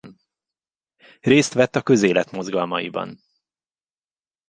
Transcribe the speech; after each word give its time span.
Részt 1.21 1.53
vett 1.53 1.75
a 1.75 1.81
közélet 1.81 2.31
mozgalmaiban. 2.31 3.19